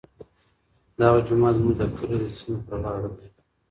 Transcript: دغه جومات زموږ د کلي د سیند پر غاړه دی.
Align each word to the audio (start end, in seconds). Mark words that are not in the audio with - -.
دغه 0.99 1.19
جومات 1.27 1.53
زموږ 1.59 1.75
د 1.79 1.81
کلي 1.95 2.17
د 2.21 2.25
سیند 2.37 2.59
پر 2.67 2.75
غاړه 2.83 3.09
دی. 3.17 3.27